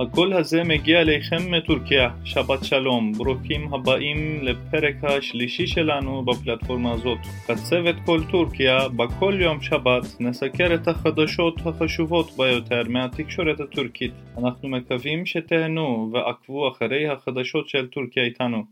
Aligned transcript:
הקול 0.00 0.32
הזה 0.32 0.64
מגיע 0.64 1.00
אליכם 1.00 1.50
מטורקיה, 1.50 2.10
שבת 2.24 2.64
שלום, 2.64 3.12
ברוכים 3.12 3.74
הבאים 3.74 4.38
לפרק 4.42 4.96
השלישי 5.02 5.66
שלנו 5.66 6.24
בפלטפורמה 6.24 6.92
הזאת. 6.92 7.18
בצוות 7.48 7.96
כל 8.06 8.20
טורקיה, 8.30 8.88
בכל 8.88 9.34
יום 9.40 9.62
שבת 9.62 10.20
נסקר 10.20 10.74
את 10.74 10.88
החדשות 10.88 11.54
החשובות 11.66 12.30
ביותר 12.36 12.82
מהתקשורת 12.88 13.60
הטורקית. 13.60 14.12
אנחנו 14.38 14.68
מקווים 14.68 15.26
שתהנו 15.26 16.10
ועקבו 16.12 16.68
אחרי 16.68 17.08
החדשות 17.08 17.68
של 17.68 17.86
טורקיה 17.86 18.24
איתנו. 18.24 18.64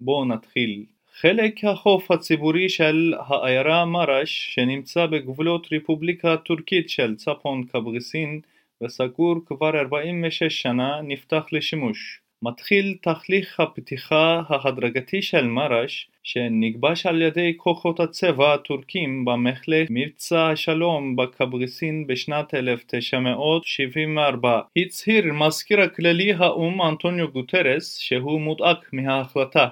בואו 0.00 0.24
נתחיל. 0.24 0.84
חלק 1.20 1.64
החוף 1.64 2.10
הציבורי 2.10 2.68
של 2.68 3.14
העיירה 3.26 3.84
מרש, 3.84 4.50
שנמצא 4.54 5.06
בגבולות 5.06 5.66
רפובליקה 5.72 6.32
הטורקית 6.32 6.90
של 6.90 7.14
צפון 7.14 7.64
קבריסין, 7.64 8.40
וסגור 8.82 9.36
כבר 9.46 9.76
46 9.76 10.62
שנה, 10.62 11.00
נפתח 11.02 11.44
לשימוש. 11.52 12.20
מתחיל 12.42 12.96
תהליך 13.02 13.60
הפתיחה 13.60 14.42
ההדרגתי 14.48 15.22
של 15.22 15.46
מרש, 15.46 16.10
שנכבש 16.22 17.06
על 17.06 17.22
ידי 17.22 17.54
כוחות 17.56 18.00
הצבא 18.00 18.54
הטורקים 18.54 19.24
במחלק 19.24 19.86
מבצע 19.90 20.48
השלום 20.48 21.16
בקבריסין 21.16 22.06
בשנת 22.06 22.54
1974. 22.54 24.60
הצהיר 24.76 25.32
מזכיר 25.32 25.80
הכללי 25.80 26.32
האו"ם 26.32 26.82
אנטוניו 26.82 27.32
גוטרס 27.32 27.98
שהוא 27.98 28.40
מודאג 28.40 28.76
מההחלטה. 28.92 29.68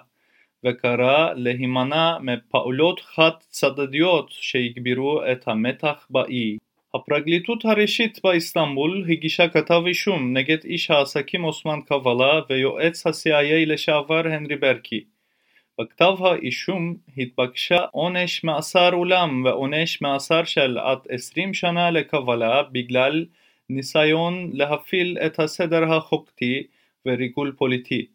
וקרא 0.64 1.34
להימנע 1.34 2.18
מפעולות 2.20 3.00
חד 3.00 3.30
צדדיות 3.40 4.30
שיגבירו 4.30 5.20
את 5.32 5.48
המתח 5.48 6.06
באי. 6.10 6.58
הפרקליטות 6.94 7.64
הראשית 7.64 8.20
באיסטנבול 8.24 9.04
הגישה 9.08 9.48
כתב 9.48 9.82
אישום 9.86 10.36
נגד 10.36 10.64
איש 10.64 10.90
העסקים 10.90 11.44
אוסמן 11.44 11.80
קבלה 11.86 12.40
ויועץ 12.48 13.06
ה-CIA 13.06 13.66
לשעבר 13.66 14.22
הנרי 14.26 14.56
ברקי. 14.56 15.04
בכתב 15.80 16.14
האישום 16.20 16.96
התבקשה 17.18 17.78
עונש 17.92 18.44
מאסר 18.44 18.94
עולם 18.94 19.44
ועונש 19.44 20.02
מאסר 20.02 20.44
של 20.44 20.78
עד 20.78 20.98
20 21.08 21.54
שנה 21.54 21.90
לקבלה 21.90 22.62
בגלל 22.62 23.26
ניסיון 23.70 24.50
להפעיל 24.52 25.18
את 25.26 25.40
הסדר 25.40 25.92
החוקתי 25.92 26.62
וריגול 27.06 27.52
פוליטי. 27.58 28.06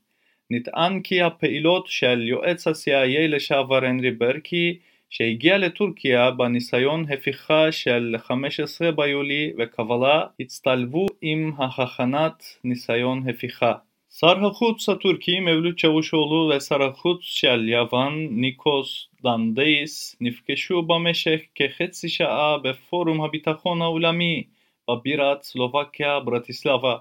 נטען 0.50 1.02
כי 1.02 1.22
הפעילות 1.22 1.88
של 1.88 2.28
יועץ 2.28 2.68
ה-CIA 2.68 3.28
לשעבר 3.28 3.86
הנרי 3.86 4.12
ברקי 4.12 4.80
שהגיע 5.12 5.58
לטורקיה 5.58 6.32
בניסיון 6.32 7.06
הפיכה 7.14 7.72
של 7.72 8.16
15 8.18 8.92
ביולי 8.92 9.54
וקבלה 9.58 10.24
הצטלבו 10.40 11.06
עם 11.22 11.52
הכנת 11.58 12.44
ניסיון 12.64 13.30
הפיכה. 13.30 13.74
שר 14.20 14.46
החוץ 14.46 14.90
הטורקי 14.90 15.40
מבלוט 15.40 15.80
צ'אבושולו 15.80 16.52
ושר 16.56 16.84
החוץ 16.84 17.20
של 17.22 17.70
יוון 17.70 18.28
ניקוס 18.32 19.08
דנדיאס 19.24 20.16
נפגשו 20.22 20.82
במשך 20.82 21.40
כחצי 21.56 22.10
שעה 22.10 22.58
בפורום 22.58 23.22
הביטחון 23.22 23.82
העולמי 23.82 24.44
בבירת 24.90 25.44
סלובקיה 25.44 26.20
ברטיסלבה. 26.20 26.96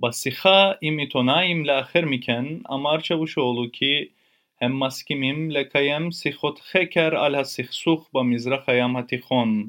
בשיחה 0.00 0.72
עם 0.80 0.98
עיתונאים 0.98 1.64
לאחר 1.66 2.04
מכן 2.06 2.44
אמר 2.72 3.00
צ'אושולו 3.00 3.64
כי 3.72 4.04
הם 4.60 4.80
מסכימים 4.80 5.50
לקיים 5.50 6.10
שיחות 6.10 6.58
חקר 6.58 7.16
על 7.16 7.34
הסכסוך 7.34 8.10
במזרח 8.14 8.68
הים 8.68 8.96
התיכון. 8.96 9.68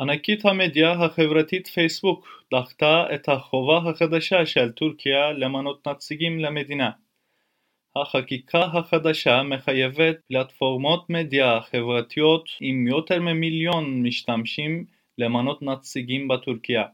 ענקית 0.00 0.44
המדיה 0.44 0.92
החברתית 0.92 1.66
פייסבוק 1.66 2.28
דחתה 2.54 3.06
את 3.14 3.28
החובה 3.28 3.90
החדשה 3.90 4.46
של 4.46 4.72
טורקיה 4.72 5.32
למנות 5.32 5.88
נציגים 5.88 6.40
למדינה. 6.40 6.90
החקיקה 7.96 8.60
החדשה 8.60 9.42
מחייבת 9.42 10.16
פלטפורמות 10.28 11.10
מדיה 11.10 11.60
חברתיות 11.60 12.48
עם 12.60 12.86
יותר 12.86 13.20
ממיליון 13.20 14.02
משתמשים 14.02 14.84
למנות 15.18 15.62
נציגים 15.62 16.28
בטורקיה. 16.28 16.84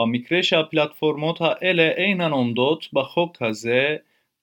במקרה 0.00 0.42
שהפלטפורמות 0.42 1.38
האלה 1.40 1.90
אינן 1.90 2.30
עומדות 2.30 2.86
בחוק 2.92 3.42
הזה, 3.42 3.96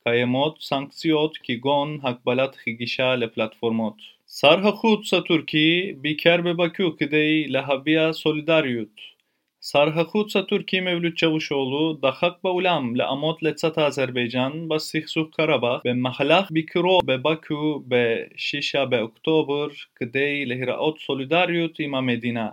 קיימות 0.05 0.59
סנקציות 0.61 1.39
כגון 1.43 1.99
הגבלת 2.03 2.57
גישה 2.69 3.17
לפלטפורמות. 3.17 3.97
שר 4.41 4.69
החוץ 4.69 5.15
הטורקי 5.15 5.93
ביקר 5.97 6.37
בבקו 6.37 6.97
כדי 6.97 7.49
להביע 7.49 8.13
סולידריות. 8.13 9.19
שר 9.63 10.01
החוץ 10.01 10.37
הטורקי 10.37 10.81
מבלוט 10.81 11.19
צ'אושולו 11.19 11.93
דחק 12.03 12.33
באולם 12.45 12.97
לעמוד 12.97 13.37
לצד 13.43 13.79
אזרבייג'אן 13.79 14.69
בסכסוך 14.69 15.29
קרבאח 15.37 15.81
במהלך 15.85 16.51
ביקורו 16.51 16.99
בבקו 17.05 17.83
ב-6 17.89 18.85
באוקטובר 18.85 19.69
כדי 19.97 20.47
להיראות 20.47 20.99
סולידריות 20.99 21.79
עם 21.79 21.95
המדינה. 21.95 22.49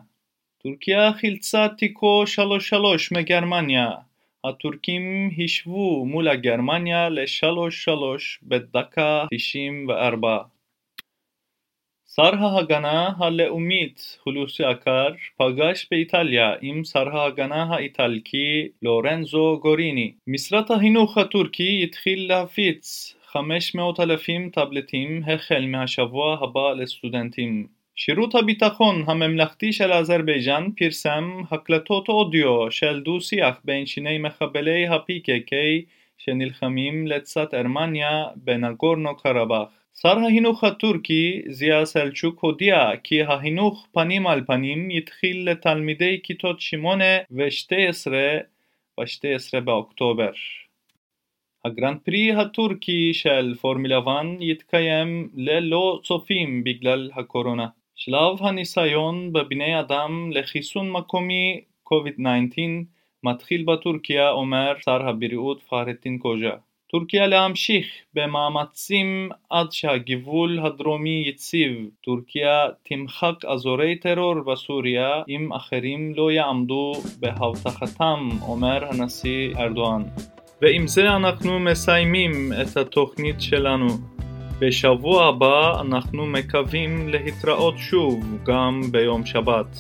טורקיה 0.64 1.14
חילצה 1.14 1.68
תיקו 1.78 2.24
3-3 2.74 3.18
מגרמניה 3.18 3.90
הטורקים 4.44 5.30
השוו 5.44 6.06
מול 6.06 6.36
גרמניה 6.36 7.10
ל-3-3 7.10 7.90
בדקה 8.44 9.26
94. 9.34 10.38
שר 12.16 12.36
ההגנה 12.36 13.10
הלאומית 13.18 14.20
הולוסי 14.24 14.64
אקר 14.72 15.08
פגש 15.38 15.88
באיטליה 15.92 16.54
עם 16.62 16.84
שר 16.84 17.18
ההגנה 17.18 17.64
האיטלקי 17.64 18.68
לורנזו 18.82 19.60
גוריני. 19.62 20.14
משרד 20.28 20.72
החינוך 20.72 21.18
הטורקי 21.18 21.84
התחיל 21.84 22.28
להפיץ 22.28 23.16
500 23.26 24.00
אלפים 24.00 24.50
טאבלטים 24.50 25.22
החל 25.28 25.66
מהשבוע 25.66 26.38
הבא 26.42 26.74
לסטודנטים. 26.74 27.68
שירות 28.00 28.36
הביטחון 28.36 29.04
הממלכתי 29.08 29.74
של 29.74 29.94
אזרבייג'אן 29.94 30.70
פרסם 30.78 31.42
הקלטות 31.52 32.10
אודיו 32.10 32.72
של 32.72 33.02
דו-שיח 33.02 33.62
בין 33.66 33.86
שני 33.86 34.18
מחבלי 34.18 34.88
ה-PKK 34.88 35.54
שנלחמים 36.18 37.08
לצד 37.08 37.46
ארמניה 37.54 38.26
בנגורנו 38.36 39.18
קרבאח. 39.18 39.70
שר 40.02 40.18
החינוך 40.20 40.64
הטורקי 40.64 41.42
זיה 41.50 41.86
סלצ'וק 41.86 42.40
הודיע 42.40 42.90
כי 43.04 43.22
החינוך 43.24 43.88
פנים 43.92 44.28
על 44.28 44.44
פנים 44.48 44.92
יתחיל 44.92 45.50
לתלמידי 45.52 46.20
כיתות 46.24 46.62
8 46.62 47.06
ו-12 47.32 48.12
ב-12 48.98 49.60
באוקטובר. 49.60 50.32
הגרנד 51.66 51.98
פרי 52.06 52.32
הטורקי 52.32 53.14
של 53.14 53.56
פורמולה 53.62 54.00
1 54.00 54.26
יתקיים 54.40 55.30
ללא 55.36 56.00
צופים 56.04 56.64
בגלל 56.64 57.12
הקורונה. 57.14 57.68
שלב 58.03 58.37
הניסיון 58.41 59.33
בבני 59.33 59.81
אדם 59.81 60.31
לחיסון 60.33 60.91
מקומי 60.91 61.61
COVID-19 61.89 62.59
מתחיל 63.25 63.65
בטורקיה, 63.65 64.31
אומר 64.31 64.73
שר 64.85 65.09
הבריאות 65.09 65.63
פרהטין 65.63 66.19
קוז'ה. 66.19 66.51
טורקיה 66.91 67.27
להמשיך 67.27 67.87
במאמצים 68.15 69.29
עד 69.51 69.73
שהגבול 69.73 70.59
הדרומי 70.63 71.25
יציב. 71.27 71.89
טורקיה 72.05 72.69
תמחק 72.83 73.45
אזורי 73.45 73.97
טרור 73.97 74.41
בסוריה 74.41 75.23
אם 75.29 75.53
אחרים 75.53 76.15
לא 76.17 76.33
יעמדו 76.33 76.93
בהבטחתם, 77.19 78.29
אומר 78.43 78.85
הנשיא 78.85 79.57
ארדואן. 79.57 80.03
ועם 80.63 80.87
זה 80.87 81.11
אנחנו 81.17 81.61
מסיימים 81.61 82.53
את 82.63 82.77
התוכנית 82.77 83.41
שלנו. 83.41 84.20
בשבוע 84.61 85.27
הבא 85.29 85.81
אנחנו 85.81 86.27
מקווים 86.27 87.09
להתראות 87.09 87.75
שוב 87.79 88.25
גם 88.45 88.81
ביום 88.91 89.27
שבת. 89.27 89.77